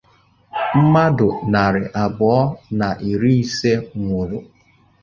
[0.79, 2.39] mmadụ narị abụọ
[2.79, 4.37] na iri ise nwụrụ